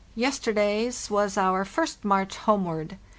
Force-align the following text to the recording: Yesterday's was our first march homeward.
Yesterday's 0.15 1.11
was 1.11 1.37
our 1.37 1.63
first 1.63 2.03
march 2.03 2.35
homeward. 2.35 2.97